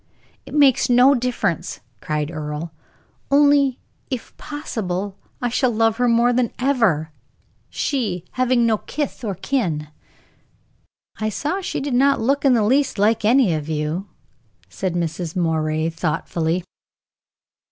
"It 0.47 0.55
makes 0.55 0.89
no 0.89 1.13
difference," 1.13 1.79
cried 1.99 2.31
Earle; 2.31 2.71
"only, 3.29 3.77
if 4.09 4.35
possible, 4.37 5.15
I 5.43 5.49
shall 5.49 5.69
love 5.69 5.97
her 5.97 6.07
more 6.07 6.33
than 6.33 6.51
ever, 6.57 7.11
she 7.69 8.25
having 8.31 8.65
no 8.65 8.79
kith 8.79 9.23
or 9.23 9.35
kin." 9.35 9.89
"I 11.19 11.29
saw 11.29 11.61
she 11.61 11.79
did 11.79 11.93
not 11.93 12.19
look 12.19 12.43
in 12.43 12.55
the 12.55 12.63
least 12.63 12.97
like 12.97 13.23
any 13.23 13.53
of 13.53 13.69
you," 13.69 14.07
said 14.69 14.95
Mrs. 14.95 15.35
Moray, 15.35 15.91
thoughtfully. 15.91 16.63